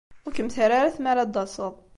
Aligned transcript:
Ur 0.25 0.33
kem-terri 0.37 0.75
ara 0.77 0.95
tmara 0.95 1.21
ad 1.23 1.29
d-taseḍ. 1.33 1.73